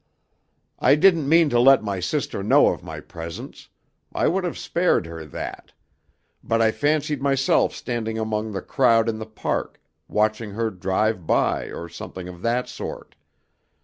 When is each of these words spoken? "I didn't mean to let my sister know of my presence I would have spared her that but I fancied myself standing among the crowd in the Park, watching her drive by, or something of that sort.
"I 0.79 0.95
didn't 0.95 1.29
mean 1.29 1.51
to 1.51 1.59
let 1.59 1.83
my 1.83 1.99
sister 1.99 2.41
know 2.41 2.69
of 2.69 2.81
my 2.81 2.99
presence 3.01 3.69
I 4.11 4.27
would 4.27 4.43
have 4.45 4.57
spared 4.57 5.05
her 5.05 5.25
that 5.25 5.73
but 6.43 6.59
I 6.59 6.71
fancied 6.71 7.21
myself 7.21 7.75
standing 7.75 8.17
among 8.17 8.51
the 8.51 8.63
crowd 8.63 9.07
in 9.07 9.19
the 9.19 9.27
Park, 9.29 9.79
watching 10.07 10.53
her 10.53 10.71
drive 10.71 11.27
by, 11.27 11.69
or 11.71 11.87
something 11.87 12.27
of 12.27 12.41
that 12.41 12.67
sort. 12.67 13.15